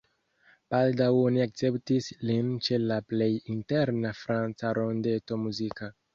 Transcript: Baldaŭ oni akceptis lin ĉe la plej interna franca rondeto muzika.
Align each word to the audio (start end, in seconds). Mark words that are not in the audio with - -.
Baldaŭ 0.75 1.09
oni 1.17 1.43
akceptis 1.45 2.07
lin 2.31 2.49
ĉe 2.69 2.81
la 2.93 2.99
plej 3.13 3.29
interna 3.57 4.15
franca 4.23 4.75
rondeto 4.81 5.41
muzika. 5.45 5.93